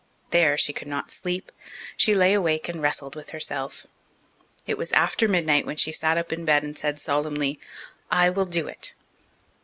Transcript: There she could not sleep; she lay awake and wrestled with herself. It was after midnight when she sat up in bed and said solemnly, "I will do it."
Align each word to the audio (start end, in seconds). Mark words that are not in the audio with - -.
There 0.31 0.57
she 0.57 0.73
could 0.73 0.87
not 0.87 1.11
sleep; 1.11 1.51
she 1.95 2.15
lay 2.15 2.33
awake 2.33 2.67
and 2.67 2.81
wrestled 2.81 3.15
with 3.15 3.29
herself. 3.29 3.85
It 4.65 4.75
was 4.75 4.91
after 4.93 5.27
midnight 5.27 5.67
when 5.67 5.77
she 5.77 5.91
sat 5.91 6.17
up 6.17 6.33
in 6.33 6.43
bed 6.43 6.63
and 6.63 6.75
said 6.75 6.97
solemnly, 6.97 7.59
"I 8.09 8.31
will 8.31 8.45
do 8.47 8.67
it." 8.67 8.95